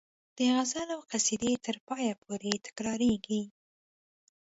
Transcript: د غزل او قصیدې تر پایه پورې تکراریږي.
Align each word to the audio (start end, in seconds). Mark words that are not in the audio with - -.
د 0.35 0.37
غزل 0.55 0.87
او 0.95 1.01
قصیدې 1.11 1.53
تر 1.65 1.75
پایه 1.87 2.13
پورې 2.23 2.51
تکراریږي. 2.65 3.43